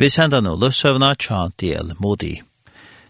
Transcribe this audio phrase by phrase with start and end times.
[0.00, 2.38] Vi sender nå løsøvna tja del Modi.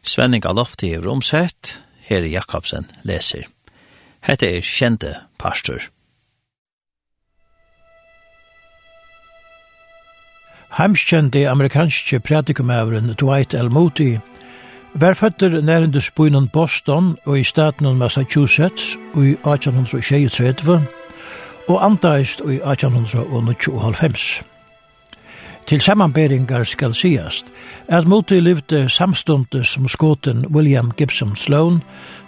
[0.02, 1.76] Svenning Alofti er omsett,
[2.08, 3.44] her Jakobsen leser.
[4.26, 5.86] Hette er kjente pastor.
[10.80, 13.70] Heimskjente amerikanske pratikumævren Dwight L.
[13.70, 14.18] Moody
[14.94, 20.86] var føtter nærende spøynen Boston og i staten Massachusetts og i 1836
[21.68, 24.49] og antaist i 1895.
[25.70, 27.46] Til sammanberingar skal sigast
[27.88, 31.76] at Moti livde samstundes som skåten William Gibson Sloan,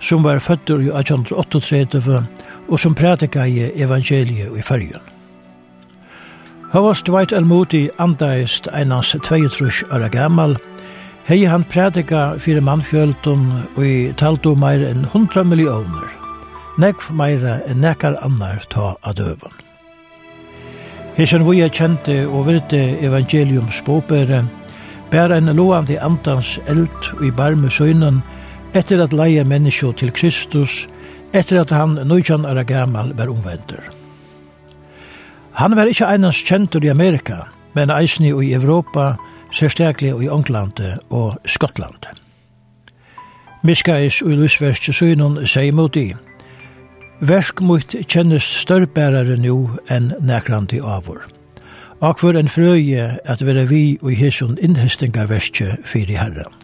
[0.00, 2.26] som var fødder i 1838
[2.68, 5.02] og som prædika i evangeliet i fyrjun.
[6.72, 7.44] Havast Dwight L.
[7.44, 10.56] Moody andaist einans 22 år gammal,
[11.24, 16.14] hei han prædika fyrir mannfjöldun og i taltu meir enn 100 millioner,
[16.78, 19.71] nekv meira enn nekar annar ta adøvun.
[21.12, 24.46] Hesen vi er kjente og virte evangelium bopere,
[25.10, 28.22] bær en loande andans eld i barme søgnen,
[28.74, 30.86] etter at leie menneskje til Kristus,
[31.36, 33.84] etter at han nøytjan er gammal var omvendur.
[35.52, 37.42] Han var ikkje einans kjentur i Amerika,
[37.74, 39.16] men eisni i Europa,
[39.52, 42.08] særstaklig i England og Skottland.
[43.62, 46.14] Miskais og Lusverst søgnen seg mot i,
[47.22, 51.20] Versk mot kjennes størrbærare nu enn nekrandi avur.
[52.02, 56.61] Akvar en frøye at vera vi og i hesson innhestinga verskje fyrir herran.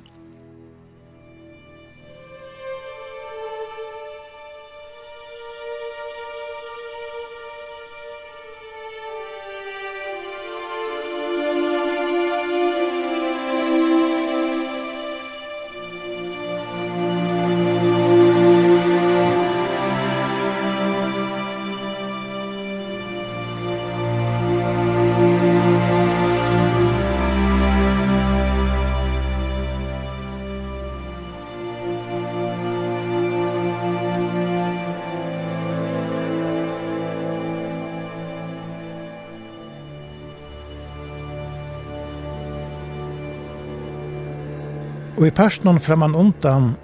[45.19, 46.77] Og i personen framan undan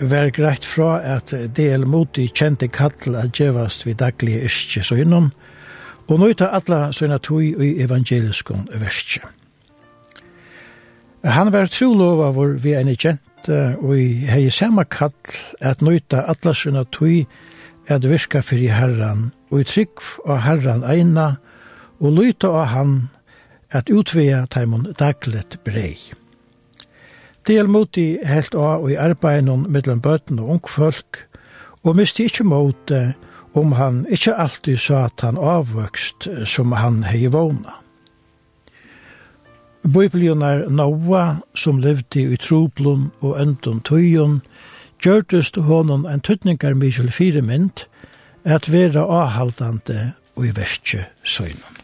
[0.00, 5.28] var greit fra at DL Moti kjente kattel at djevast vi daglige yrkje så innom,
[6.10, 9.22] og nøyta atla søgna tui tog i evangeliskon verskje.
[11.22, 15.14] Han var trolova vår vi en kjente, og i hei samme kall
[15.62, 17.22] at nøyta atla søgna tog
[17.86, 21.36] at virka fyrir herran, og i trygg av herran eina,
[22.02, 22.94] og lyta av han
[23.70, 25.94] at utvea taimon daglet brei.
[27.46, 31.20] Del mot i helt av i arbeidene mellom bøten og ungfolk,
[31.86, 32.44] og miste ikkje
[32.88, 33.14] det
[33.54, 37.78] om han ikkje alltid sa at han avvøkst som han hei vågna.
[40.42, 44.42] er Noah, som levde i troblom og øndom tøyon,
[44.98, 47.86] gjørtest honom en tøtningar mykjel firemynd,
[48.44, 51.75] at vera avhaldande og i verste søgnen.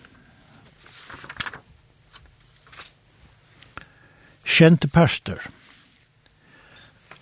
[4.44, 5.38] kjente pastor.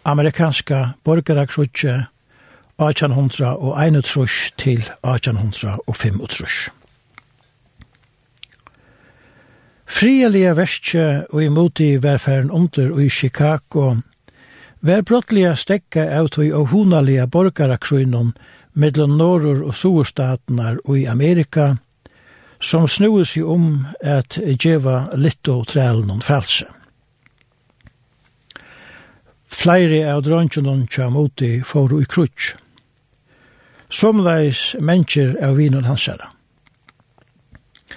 [0.03, 2.07] Amerikanska borgaraksutje
[2.81, 6.71] 1800 og 1831 til 1835.
[9.91, 13.97] Frielige verskje og imot i velferden under og i Chicago
[14.81, 18.33] var brottlige stekka av tog og honalige borgaraksrunnen
[18.73, 21.75] mellom norr og soverstatene og i Amerika,
[22.61, 26.69] som snuer seg om at djeva litt og trælen om frelse.
[29.51, 32.57] Flere av drøntjennom kjem i for i krutsk.
[33.91, 36.31] Somleis mennesker av vinen hans herre.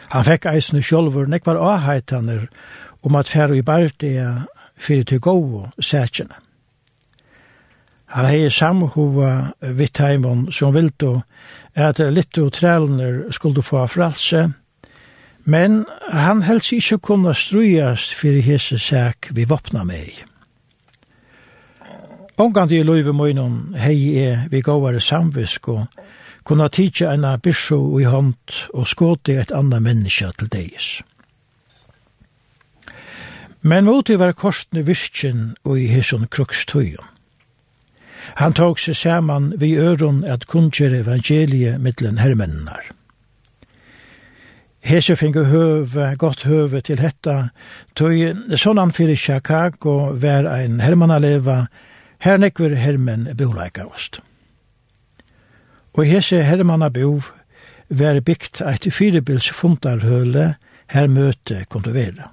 [0.10, 2.48] Han fekk eisne sjolver nekvar avheitaner
[3.06, 4.48] om at færu i bardia
[4.78, 6.34] fyrir til govo sætjene.
[8.14, 11.24] Han hei samhova vitt heimon som vildo
[11.74, 14.52] at litt og trælner skulle få fralse,
[15.46, 15.82] men
[16.14, 20.14] han helst ikkje kunne strujast fyrir hese sæk vi vopna mei.
[22.38, 25.84] Ongan til løyve møynum hei er vi gåvare samvisk og
[26.44, 30.88] kunna tidsja enn bisho i hånd og skåti et anna menneska til deis.
[33.62, 37.06] Men moti var kostne virkjen og i hisson krukstøyum.
[38.42, 42.90] Han tok seg saman vi øron at kunngjere evangeliet mittlen hermennar.
[44.84, 47.54] Hese finge høve, godt høve til hetta,
[47.96, 48.12] tog
[48.58, 51.68] sånn han fyrir Chicago var ein hermannaleva,
[52.24, 54.22] Her nekver hermen boleikaust.
[55.94, 57.22] Og hese hermanna bo
[57.90, 60.56] var bygt eit firebils fundarhøle
[60.88, 62.24] her møte kontovera.
[62.24, 62.32] til.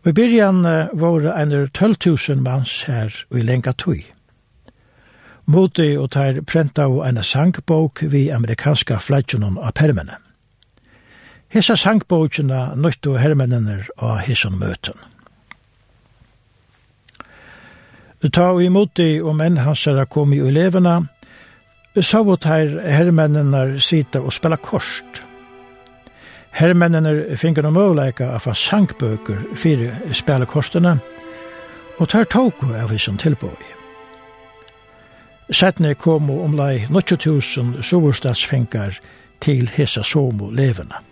[0.00, 0.62] Og i byrjan
[0.96, 4.00] var einar 12.000 mans her og i lenga tui.
[5.44, 10.16] Moti og teir prenta og eina sangbók vi amerikanska flagjonon av permene.
[11.52, 14.96] Hesa sangbókina nøttu hermennene av hesson møten.
[18.28, 21.06] Ta og imot de og menn hans er kom i elevene,
[22.00, 25.22] så vårt her hermennene sitte og spela korst.
[26.52, 30.46] Hermennene finner noen møvleika av sangbøker fire spela
[31.98, 33.80] og tar tog av hva tilbøy.
[35.50, 39.00] Settene kom og omlai 90.000 soverstadsfengar
[39.40, 41.09] til hesa somo levene.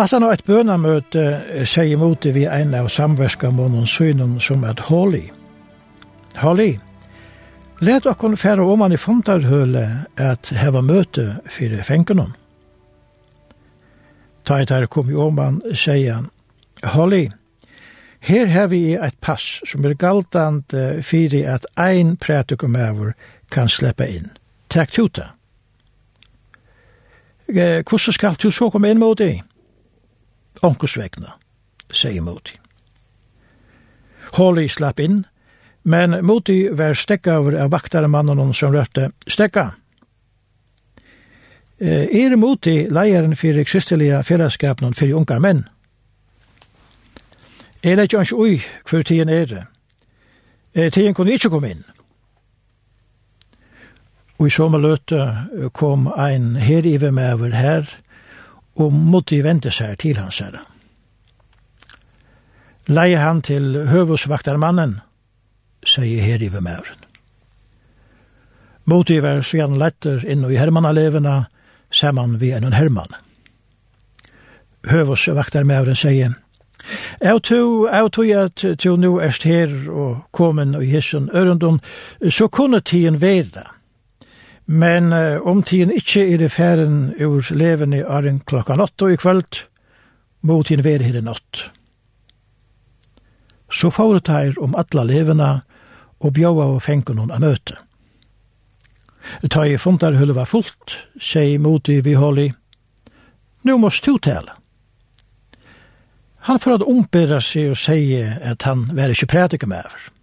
[0.00, 1.22] At han har et bønamøte
[1.68, 5.26] sier imot det vi en av samverskamånen synen som et håli.
[6.40, 6.70] Håli,
[7.84, 9.82] let okkon færa om han i fontarhøle
[10.16, 12.32] at heva møte fyrir fengenon.
[14.48, 16.30] Taitar kom i oman, sier han,
[16.94, 17.26] Håli,
[18.24, 20.72] her har vi et pass som er galtant
[21.04, 23.12] fyrir at ein prætikumæver
[23.52, 24.32] kan sleppa inn.
[24.72, 25.28] Takk tuta.
[27.52, 29.42] Hvordan skal du så komme inn mot det?
[30.62, 31.34] onkusvegna,
[31.92, 32.56] sier Moti.
[34.36, 35.24] Holly slapp inn,
[35.82, 39.70] men Moti var stekka over av vaktaremannen som rørte stekka.
[41.80, 45.64] Er Moti leieren for kristelige fellesskapen for ungar menn?
[47.82, 48.60] Er det ikke ui
[48.90, 49.64] hver tiden er det?
[50.92, 51.84] Tiden kunne ikke komme inn.
[54.38, 57.88] Og i sommerløte kom ein herive med over her,
[58.80, 60.64] og måtte vente seg til hans herre.
[62.90, 64.96] Leie han til høvusvaktarmannen,
[65.86, 67.06] sier her i vemæren.
[68.90, 71.44] Måtte være så letter inn i hermannalevene,
[71.92, 73.14] saman vi en hermann.
[74.90, 76.34] Høvusvaktarmæren sier,
[77.20, 81.80] Jeg tror, jeg tror at du nå erst her og komin og hissen ørendun,
[82.30, 83.66] så kunne tiden være det
[84.70, 89.10] Men uh, om tiden ikkje er i færen ur leven i arren klokka natt og
[89.10, 89.64] i kvöld,
[90.46, 91.64] må tiden være her i natt.
[93.66, 95.50] Så får det om atla levena
[96.20, 97.80] og bjåa og fengen hon av møte.
[99.50, 101.58] Ta i fundar hullet var fullt, sier
[101.90, 102.52] i vi holli,
[103.66, 104.54] nu måst du tale.
[106.46, 110.19] Han får at ombera seg og sier at han var ikke med over.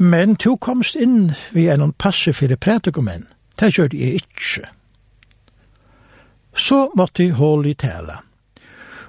[0.00, 3.26] Men to komst inn vi en passe fyrir prædikumenn.
[3.60, 4.62] Det gjør jeg ikke.
[6.56, 8.16] Så måtte jeg hål i tale.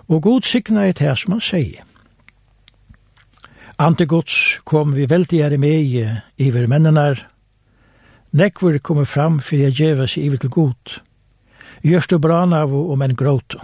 [0.08, 1.86] Og god sikna i det som han sier.
[3.80, 5.96] Antigods kom vi veldig her i meg
[6.38, 7.24] iver mennenar.
[8.36, 11.00] Nekver kommer fram fyrir jeg djeva seg iver til god.
[11.88, 13.64] Gjørst du bran av og menn gråte.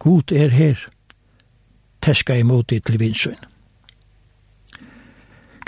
[0.00, 0.88] God er her.
[2.00, 3.50] Teska imot i til vinsøyne.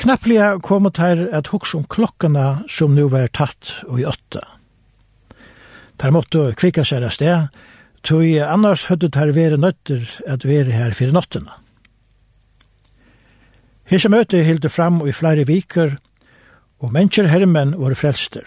[0.00, 4.42] Knapplega kom teir at hos om klokkene som nu var tatt og i åtta.
[6.00, 7.50] Der måtte kvikka seg av sted,
[8.02, 11.58] tog annars høyde det her være nøtter at vere her for nottena.
[13.86, 15.98] Hese møte hilde fram i flere viker,
[16.82, 18.46] og mennesker hermen var frelster.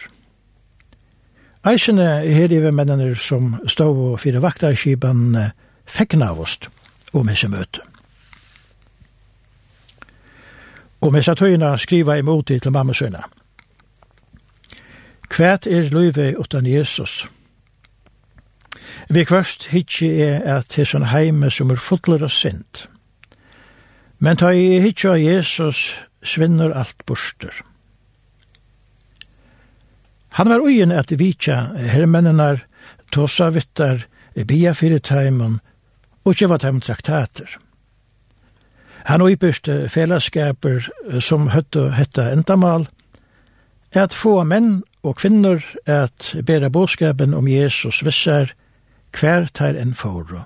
[1.66, 5.38] Eisene her i mennene som stod og fyrir vaktarskipan
[5.86, 6.58] fekna av oss
[7.14, 7.86] om hese møte.
[11.06, 13.22] og med satøyna skriva imot til mamma sønna.
[15.30, 17.28] Kvært er løyve utan Jesus.
[19.10, 22.88] Vi kvørst hitje er at det sånn heime som er fotler og sint.
[24.18, 25.92] Men ta i hitje av Jesus
[26.26, 27.54] svinner alt borster.
[30.40, 31.60] Han var ugen at vitja
[31.94, 32.66] hermennenar,
[33.12, 35.62] tåsa vittar, bia fyrir taimon,
[36.26, 37.60] og kjeva taimon traktater.
[39.06, 40.88] Han øybyrste fellesskaper
[41.20, 42.88] som høtte hette endamal,
[43.94, 48.54] at få menn og kvinner at bæra bådskapen om Jesus visser
[49.20, 50.42] hver tar en foro,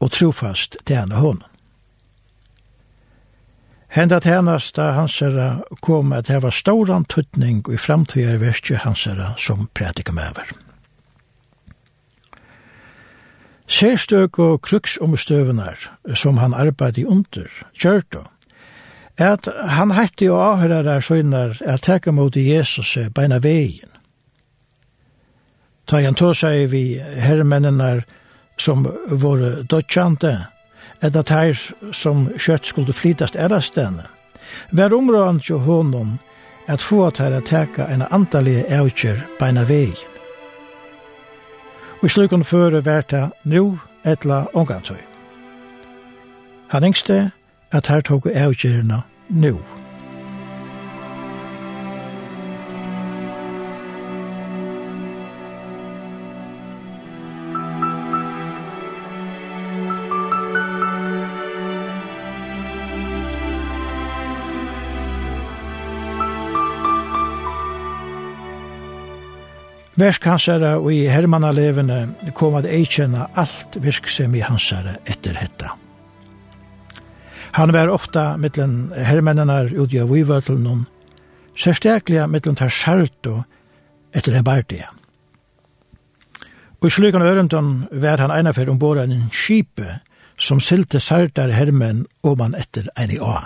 [0.00, 1.42] og trofast tjene honom.
[3.92, 10.18] Henda tjenesta hansara kom at heva stauran tuttning i framtida i verskje hansera som prædikum
[10.18, 10.71] over.
[13.72, 18.20] Sérstøk og kruksomstøvnar som han arbeidde under, kjørte,
[19.16, 23.88] at han hætti og avhører søgnar at teka mot Jesus beina vegin.
[25.88, 28.02] Ta han tog seg vi herremennene
[28.60, 30.36] som var dødkjante,
[31.00, 31.56] at teir
[31.92, 34.04] som kjøtt skulle flytast erastene,
[34.70, 36.18] vær områdant jo honom
[36.68, 40.11] at få at her teka en antallige eukjer beina vegin
[42.02, 44.98] og slukon føre verta nu etla ongantøy.
[46.68, 47.30] Han yngste
[47.72, 49.81] at her tog avgjørna nu.
[70.02, 75.76] Versk og i hermannalevene kom at eikjenne alt virksom i hansara etter hetta.
[77.52, 80.86] Han var ofta mittlen hermennenar ute av vivøtlen,
[81.54, 83.28] særstekliga mittlen tar skjert
[84.12, 84.90] etter en bardia.
[86.80, 90.00] Og i slugan ørendon var han einafer ombord en skipe
[90.34, 93.44] som silte sartar hermen og man etter en i a.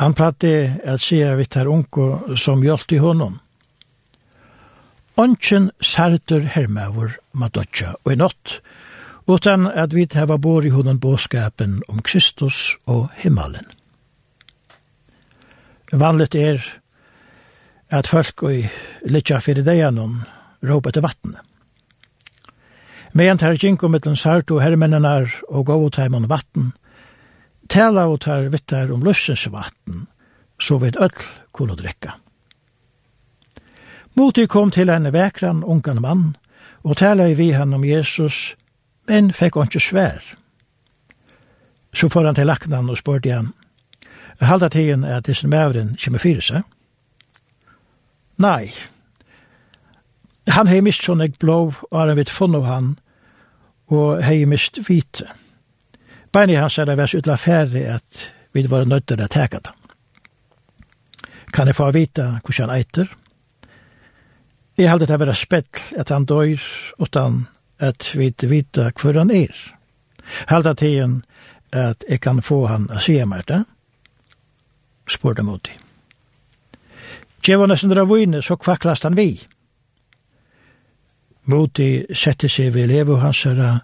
[0.00, 3.40] Han pratte at sia vitt her unko som hjelpte honom.
[5.16, 8.58] Ongen særter hermavur madotja og i nott,
[9.26, 13.64] utan at vi hava bor i hunden båskapen om Kristus og himmelen.
[15.92, 16.60] Vanligt er
[17.88, 18.66] at folk i
[19.08, 20.20] litja fyrir deianon
[20.60, 21.40] råpa til vattnet.
[23.16, 26.74] Medan tar ginko mittlen sart og hermennenar og gav og vatten,
[27.68, 30.06] tala og tar vittar om løfsens vatten,
[30.60, 32.20] så vid öll kunne drekka.
[34.16, 36.36] Moti kom til en vekran ungan mann,
[36.84, 38.56] og tala i vi han om Jesus,
[39.08, 40.22] men fikk han ikke svær.
[41.92, 43.52] Så får han til laknan og spurte han,
[44.40, 46.62] halda tiden er at disse mævren kommer fyrir seg?
[48.38, 48.72] Nei.
[50.48, 52.90] Han hei mist sånn eg blå, og han vitt funn av han,
[53.92, 55.28] og hei mist hvite.
[56.32, 59.76] Beini hans er det vært utla færre at vi var nødder til å teka det.
[61.52, 63.12] Kan jeg få vita hvordan han eiter?
[63.12, 63.25] Ja
[64.76, 66.60] Jeg heldig det være spett at han døyr
[67.00, 67.46] utan
[67.80, 69.54] at vi vita hvor han er.
[70.50, 71.22] Heldig tiden
[71.72, 73.62] at jeg kan få han å se meg det,
[75.08, 75.80] spurte mot dem.
[77.46, 79.36] Djeva nesten dra vune, så kvaklast han vi.
[81.46, 83.78] Moti sette seg ved levo hans herra,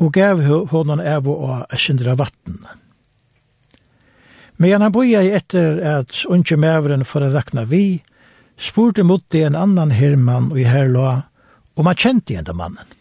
[0.00, 2.60] og gav honom evo av sindra vatten.
[4.60, 8.02] Men han boja i etter at unge mævren for å rakna vi,
[8.60, 11.08] spurte mot det en annan herrmann og i herrlå,
[11.76, 12.96] og man kjente igjen den mannen.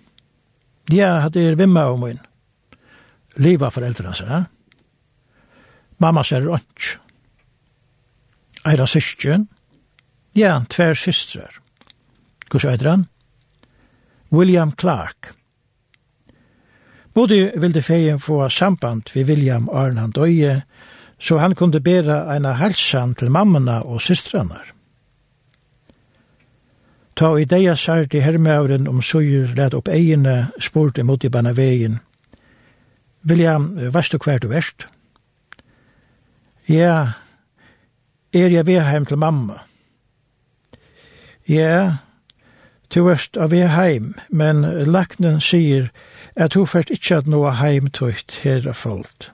[0.89, 2.19] Ja, hadde er vimma om min.
[3.37, 4.39] Liva foreldrene sine.
[5.99, 6.95] Mamma sier rønts.
[8.67, 9.47] Eira syskjen.
[10.35, 11.59] Ja, tver systrar.
[12.49, 13.05] Hvor sier han?
[14.31, 15.33] William Clark.
[17.13, 20.61] Både ville feien få samband vi William Arnand Øye,
[21.19, 24.78] så han kunde bera eina halsan til mammana og systrarnar.
[27.19, 31.97] Ta i deia særti hermævren om søyer let opp eiene spurt imot i banna vegin.
[33.27, 34.85] William, vestu hver du verst?
[36.69, 37.11] Ja,
[38.33, 39.57] er jeg ved heim til mamma?
[41.47, 41.97] Ja,
[42.95, 45.91] du erst av ved heim, men laknen sier
[46.35, 49.31] at du fært ikkje at noa heimtøyt her er fullt.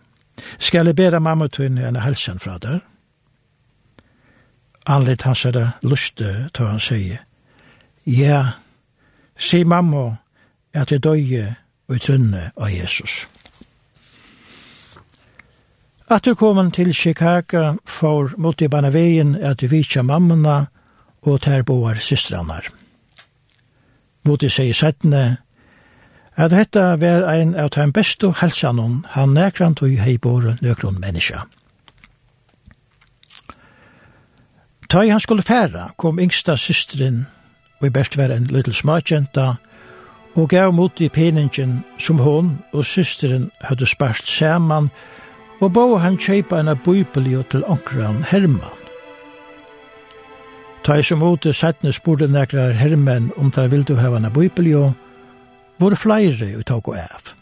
[0.58, 2.82] Skal jeg bera mamma tøyne enn helsen fra der?
[4.90, 7.22] Anlitt hans er det luste, tog han sier.
[8.06, 8.46] Ja,
[9.38, 10.18] si mamma
[10.74, 11.56] at jeg døye
[11.88, 13.26] og trunne av Jesus.
[16.10, 20.66] At du kom til Chicago for mot i Banavien at du vitsa mammana
[21.22, 22.70] og terboar systranar.
[24.24, 25.38] Mot i seg settene
[26.36, 31.48] at dette var ein av den beste helsanon han nekrant og heibore nøkron menneska.
[34.90, 37.26] Ta i han skulle færa kom yngsta systrin
[37.86, 39.56] og best var en liten smakjenta,
[40.36, 44.90] og gav mot i peningen som hon og systeren hadde sparst saman,
[45.62, 48.82] og bo han kjeipa en bøybelio til onkran Herman.
[50.84, 54.92] Ta i som åte settene spurte nekrar Herman om der vil du hava en bøybelio,
[55.80, 57.35] var flere og tog og av.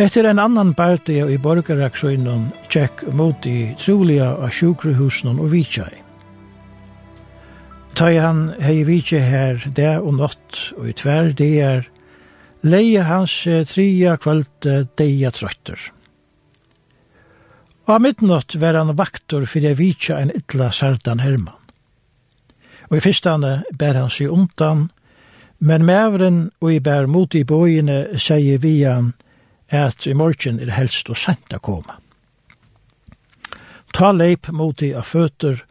[0.00, 5.92] Etter en annan parti i borgaraksjonen tjekk mot i trolige av sjukrehusen og vitsjai.
[8.00, 11.84] Ta han hei Vitsje her det og natt og i tver det er
[12.64, 13.36] leie hans
[13.68, 15.76] tria kvalte deia trøtter.
[17.84, 21.60] Og av midnatt var han vaktor fyrir vitsja en ytla sartan Herman.
[22.88, 24.88] Og i fyrstane ber han seg undan,
[25.60, 29.12] men mevren og i bær mot i bøyene sier vi han–
[29.70, 31.98] at i morgen er helst og sent å komme.
[33.94, 35.62] Ta leip mot de av føtter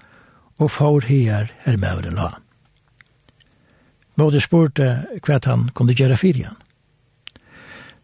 [0.60, 2.34] og får her her med den la.
[4.20, 4.90] Måte spurte
[5.24, 6.58] hva han kunne gjøre fyrir han.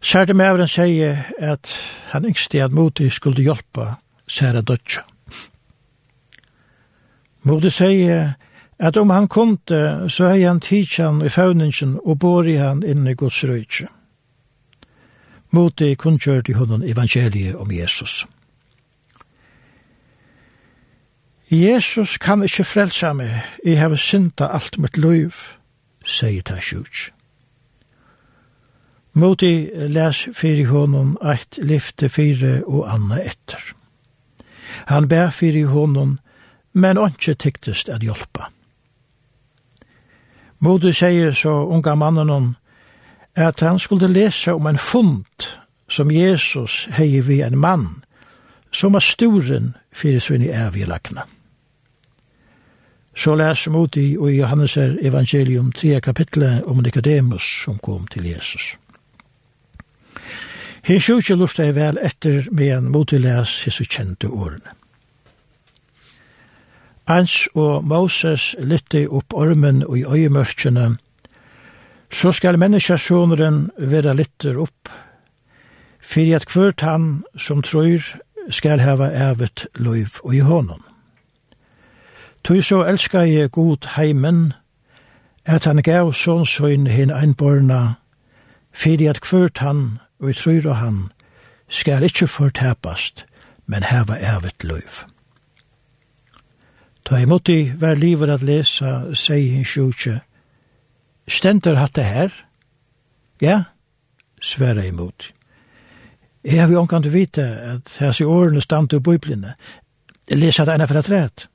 [0.00, 1.72] Særte mævren sier at
[2.12, 3.96] han yngste at Modi skulle hjelpa
[4.28, 5.02] Særa Dodja.
[7.42, 8.36] Modi sier
[8.78, 13.10] at om han kunde, så er han tidsjan i fauningen og bor i han inne
[13.10, 13.88] i Guds røyke
[15.56, 18.26] mot moti kunngjørte hunden evangeliet om Jesus.
[21.50, 25.32] Jesus kan ikkje frelsa meg, jeg har synda alt mitt liv,
[26.04, 27.10] sier ta sjuts.
[29.16, 33.62] Moti les fyrir honom eit lyfte fire og anna etter.
[34.92, 36.18] Han ber fyrir honom,
[36.72, 38.50] men ontsje tyktest at hjelpa.
[40.58, 42.56] Moti sier så unga mannen hon,
[43.36, 45.46] at han skulle lese om en fund
[45.88, 47.88] som Jesus hei vi en mann,
[48.72, 51.22] som var sturen fyrir svinn i avgjelagne.
[53.16, 58.76] Så les vi i, i Johannes evangelium 3 kapitlet om Nicodemus som kom til Jesus.
[60.86, 64.74] Hinn sjukje lusta er vel etter med en motilæs hisse kjente årene.
[67.06, 70.96] Ans og Moses lytte opp ormen og i øyemørkjene,
[72.12, 74.88] så skal menneskesjoneren være litter opp,
[76.00, 78.02] for at hvert han som tror
[78.50, 80.82] skal hava evet loiv og i hånden.
[82.44, 84.52] Tøy så elskar jeg god heimen,
[85.44, 87.98] at han gav sånn hin einborna,
[88.72, 91.02] for at hvert han og i tror og han
[91.68, 93.26] skal ikkje fortapast,
[93.66, 95.02] men hava evet loiv.
[97.04, 100.20] Ta imoti var livet at lesa, sier hin sjukje,
[101.28, 102.30] stender hatt det her?
[103.40, 103.62] Ja,
[104.40, 105.32] sværa imot.
[106.44, 109.54] Jeg har jo omkant til vite at hans i årene stand til bøyblene.
[110.30, 111.48] Jeg leser det ene fra træet.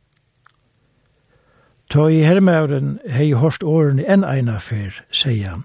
[1.92, 5.64] Ta i hermauren hei hårst årene enn ene fyr, sier han.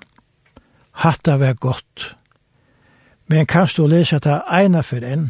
[1.03, 2.17] Hatt det var godt.
[3.27, 5.29] Men kan du lese det ene fyr enn?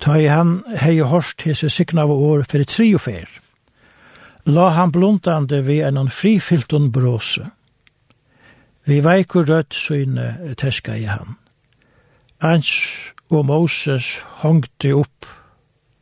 [0.00, 3.28] Ta i han hei hårst hese sikna av år fyrir tre og fyr
[4.44, 7.50] la han blundande vi en frifylton bråse.
[8.84, 11.36] Vi veikur rødt syne teska i han.
[12.40, 12.70] Ans
[13.30, 15.26] og Moses hongte opp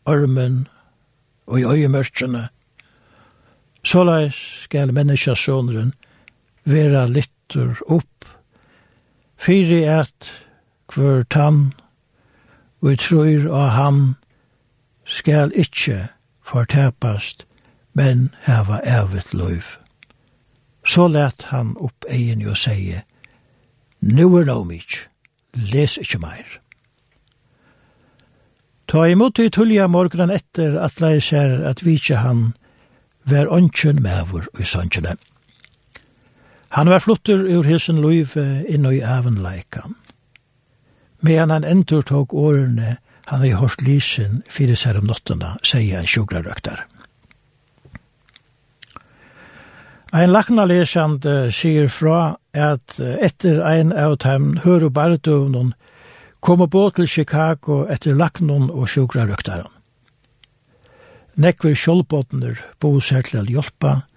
[0.06, 0.68] ormen
[1.46, 2.48] og i øyemørkene.
[3.84, 5.92] Såleis skal menneskjasåneren
[6.64, 8.24] vera littur opp,
[9.36, 10.30] fyri et
[10.94, 11.72] hver tann
[12.82, 14.00] og trur av han
[15.08, 16.08] skal ikkje
[16.44, 17.44] fortapast
[17.98, 19.66] men heva evigt løyv.
[20.86, 23.02] Så let han opp egen og seie,
[24.00, 24.86] Nu er no mig,
[25.54, 26.58] les ikkje meir.
[28.88, 32.52] Ta imot i tullja morgenen etter at lei ser at vitje han
[33.26, 35.16] ver ånkjen mevor i sanjene.
[36.78, 39.96] Han var flottur ur hisen luiv inn i avenleikan.
[41.20, 46.08] Medan han endur tok årene han har hørt lysen fyrir seg om nottena, sier en
[46.08, 46.86] sjugrarøktar.
[50.12, 55.74] Ein lakna lesand sier fra at etter ein av dem hører bardøvnen
[56.40, 59.68] kom på til Chicago etter laknon og sjukrarøktaren.
[61.36, 64.08] Nekver kjolbåtner bo seg til hjelpa,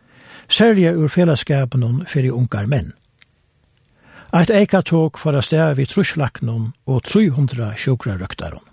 [0.47, 2.93] særlig ur fellesskapen fyrir ungar menn.
[4.32, 8.63] Eit eika tåg for a sted vi truslaknen og 300 sjukrarøktaren.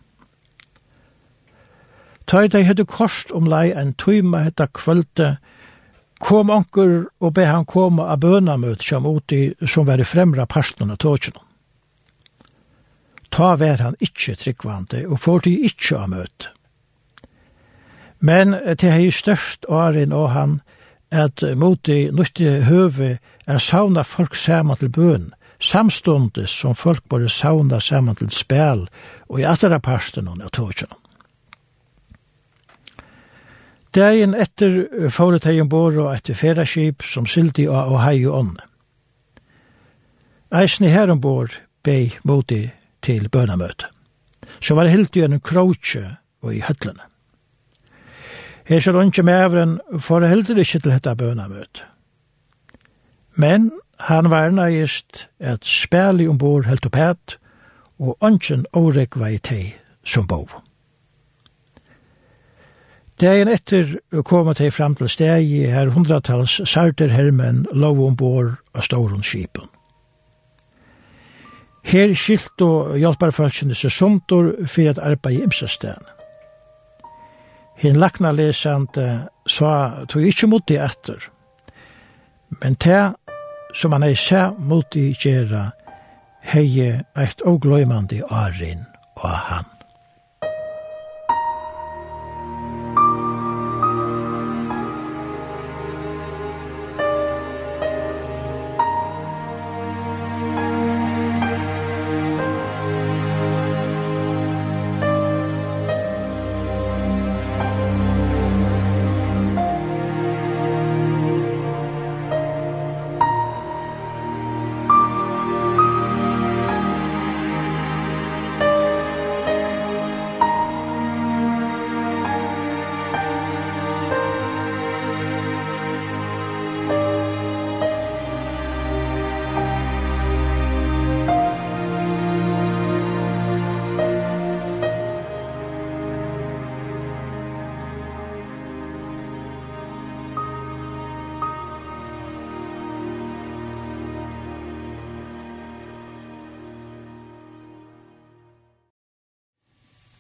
[2.31, 5.39] Tøy dei høyde kost om lei en tøyma hetta kvölde,
[6.19, 10.91] kom onker og be han koma av bønamøt som uti som var i fremra parsten
[10.91, 11.45] tåkjennom.
[13.31, 16.49] Ta vær han ikkje tryggvante og får de ikkje av møt.
[18.21, 20.61] Men til hei størst åren og han
[21.15, 27.81] at moti nytte høve er sauna folk saman til bøn, samstundes som folk bare sauna
[27.81, 28.89] saman til spel
[29.29, 30.99] og i atterra parsten av tåkjennom.
[33.95, 38.59] Dagen etter fåret hei ombord og etter feraskip som sildi av Ohio ånd.
[40.53, 42.67] Eisen i her ombord bei moti
[43.03, 43.89] til bønamøte.
[44.61, 46.05] Så var det helt i en kroutje
[46.43, 47.05] og i høtlene.
[48.69, 51.85] Her så rundt med evren for det helt ikke til dette bønamøte.
[53.37, 57.39] Men han var nøyest et spærlig ombord helt opp hæt,
[57.99, 60.53] og ønsken årekva i teg som bov.
[63.19, 69.67] Dagen etter kom de fram til stegi her hundratals sarter hermen lov ombord av Storundskipen.
[71.83, 76.05] Her skilt og hjelper folkene seg somtor for at arbeid i imsestegn.
[77.83, 79.09] Hinn lakna lesande
[79.51, 79.73] sa
[80.11, 81.19] tog ikkje mot det etter,
[82.63, 83.01] men te
[83.75, 85.65] som han ei se mot det gjerra
[86.53, 86.69] hei
[87.19, 89.78] eit og gløymandi arin og han.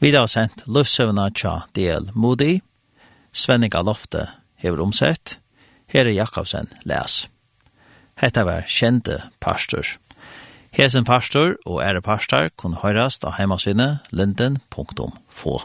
[0.08, 2.62] Vi har sendt løvsøvna tja del Moody,
[3.36, 4.22] Svenning Alofte
[4.56, 5.34] hever omsett,
[5.92, 7.26] Herre Jakobsen les.
[8.16, 9.84] Hetta var kjente pastor.
[10.72, 15.58] Hesen pastor og ære pastor kun høyrast av heimasynet linden.få.